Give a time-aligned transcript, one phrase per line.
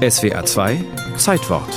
[0.00, 0.82] SWA 2
[1.18, 1.68] Zeitwort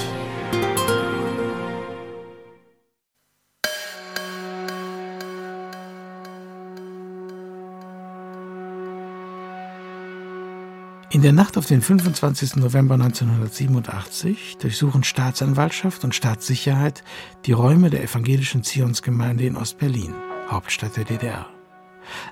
[11.10, 12.56] In der Nacht auf den 25.
[12.56, 17.04] November 1987 durchsuchen Staatsanwaltschaft und Staatssicherheit
[17.46, 20.14] die Räume der evangelischen Zionsgemeinde in Ostberlin,
[20.50, 21.48] Hauptstadt der DDR.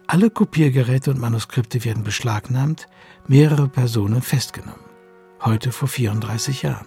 [0.07, 2.87] Alle Kopiergeräte und Manuskripte werden beschlagnahmt,
[3.27, 4.90] mehrere Personen festgenommen.
[5.43, 6.85] Heute vor 34 Jahren.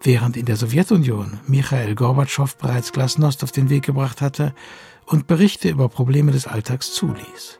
[0.00, 4.54] Während in der Sowjetunion Michael Gorbatschow bereits Glasnost auf den Weg gebracht hatte
[5.04, 7.58] und Berichte über Probleme des Alltags zuließ.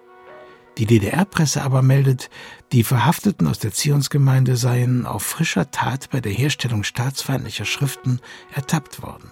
[0.79, 2.31] Die DDR-Presse aber meldet,
[2.71, 8.21] die Verhafteten aus der Zionsgemeinde seien auf frischer Tat bei der Herstellung staatsfeindlicher Schriften
[8.55, 9.31] ertappt worden.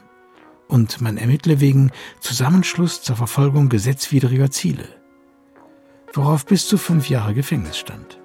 [0.67, 4.89] Und man ermittle wegen Zusammenschluss zur Verfolgung gesetzwidriger Ziele,
[6.13, 8.20] worauf bis zu fünf Jahre Gefängnis stand.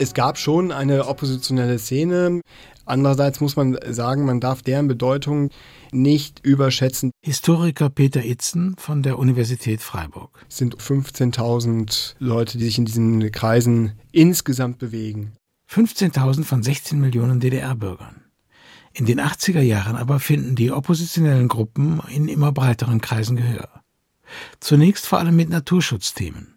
[0.00, 2.40] Es gab schon eine oppositionelle Szene.
[2.86, 5.50] Andererseits muss man sagen, man darf deren Bedeutung
[5.92, 7.10] nicht überschätzen.
[7.22, 10.46] Historiker Peter Itzen von der Universität Freiburg.
[10.48, 15.34] Es sind 15.000 Leute, die sich in diesen Kreisen insgesamt bewegen.
[15.70, 18.22] 15.000 von 16 Millionen DDR-Bürgern.
[18.94, 23.82] In den 80er Jahren aber finden die oppositionellen Gruppen in immer breiteren Kreisen Gehör.
[24.60, 26.49] Zunächst vor allem mit Naturschutzthemen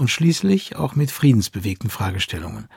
[0.00, 2.68] und schließlich auch mit friedensbewegten Fragestellungen,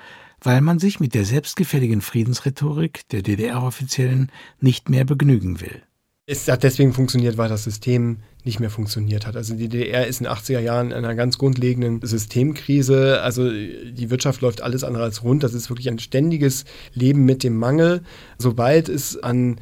[0.42, 5.82] weil man sich mit der selbstgefälligen Friedensrhetorik der DDR-Offiziellen nicht mehr begnügen will.
[6.26, 9.36] Es hat deswegen funktioniert, weil das System nicht mehr funktioniert hat.
[9.36, 13.22] Also die DDR ist in den 80er Jahren in einer ganz grundlegenden Systemkrise.
[13.22, 15.44] Also die Wirtschaft läuft alles andere als rund.
[15.44, 16.64] Das ist wirklich ein ständiges
[16.94, 18.04] Leben mit dem Mangel.
[18.38, 19.58] Sobald es an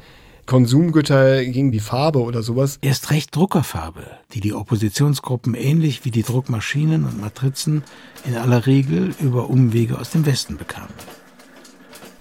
[0.46, 2.78] Konsumgüter gegen die Farbe oder sowas.
[2.82, 4.04] Erst recht Druckerfarbe,
[4.34, 7.84] die die Oppositionsgruppen ähnlich wie die Druckmaschinen und Matrizen
[8.24, 10.92] in aller Regel über Umwege aus dem Westen bekamen.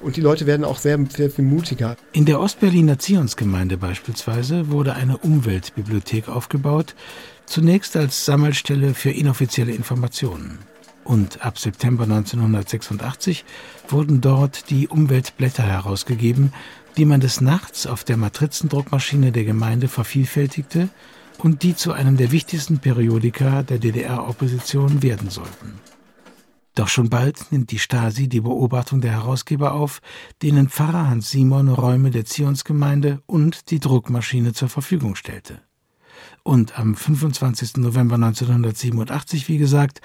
[0.02, 1.96] Und die Leute werden auch sehr, sehr viel mutiger.
[2.12, 6.96] In der Ostberliner Zionsgemeinde beispielsweise wurde eine Umweltbibliothek aufgebaut,
[7.46, 10.60] zunächst als Sammelstelle für inoffizielle Informationen.
[11.04, 13.46] Und ab September 1986
[13.90, 16.54] wurden dort die Umweltblätter herausgegeben,
[16.98, 20.90] die man des Nachts auf der Matrizendruckmaschine der Gemeinde vervielfältigte
[21.38, 25.80] und die zu einem der wichtigsten Periodika der DDR-Opposition werden sollten.
[26.76, 30.02] Doch schon bald nimmt die Stasi die Beobachtung der Herausgeber auf,
[30.42, 35.62] denen Pfarrer Hans Simon Räume der Zionsgemeinde und die Druckmaschine zur Verfügung stellte.
[36.44, 37.78] Und am 25.
[37.78, 40.02] November 1987, wie gesagt,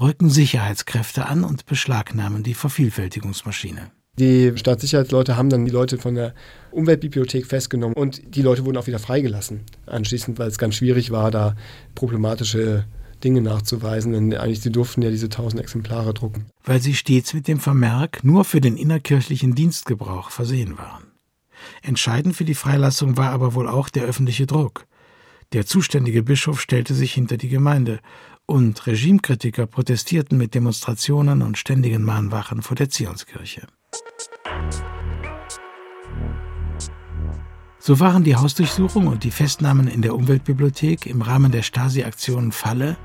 [0.00, 3.90] rücken Sicherheitskräfte an und beschlagnahmen die Vervielfältigungsmaschine.
[4.18, 6.34] Die Staatssicherheitsleute haben dann die Leute von der
[6.70, 9.62] Umweltbibliothek festgenommen und die Leute wurden auch wieder freigelassen.
[9.86, 11.56] Anschließend, weil es ganz schwierig war, da
[11.94, 12.84] problematische
[13.24, 16.46] Dinge nachzuweisen, denn eigentlich sie durften ja diese tausend Exemplare drucken.
[16.64, 21.04] Weil sie stets mit dem Vermerk nur für den innerkirchlichen Dienstgebrauch versehen waren.
[21.82, 24.86] Entscheidend für die Freilassung war aber wohl auch der öffentliche Druck.
[25.52, 28.00] Der zuständige Bischof stellte sich hinter die Gemeinde
[28.46, 33.66] und Regimekritiker protestierten mit Demonstrationen und ständigen Mahnwachen vor der Zionskirche.
[37.78, 42.96] So waren die Hausdurchsuchung und die Festnahmen in der Umweltbibliothek im Rahmen der Stasi-Aktion Falle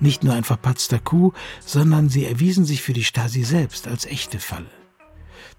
[0.00, 1.34] nicht nur ein verpatzter Coup,
[1.64, 4.70] sondern sie erwiesen sich für die Stasi selbst als echte Falle.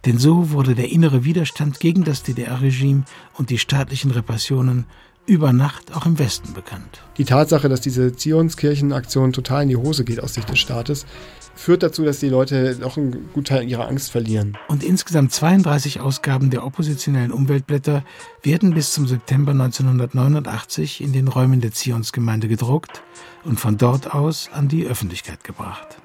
[0.05, 3.03] Denn so wurde der innere Widerstand gegen das DDR-Regime
[3.33, 4.85] und die staatlichen Repressionen
[5.29, 7.01] über Nacht auch im Westen bekannt.
[7.17, 11.05] Die Tatsache, dass diese Zionskirchenaktion total in die Hose geht aus Sicht des Staates,
[11.55, 14.57] führt dazu, dass die Leute noch einen guten Teil ihrer Angst verlieren.
[14.67, 18.03] Und insgesamt 32 Ausgaben der oppositionellen Umweltblätter
[18.41, 23.03] werden bis zum September 1989 in den Räumen der Zionsgemeinde gedruckt
[23.43, 25.97] und von dort aus an die Öffentlichkeit gebracht.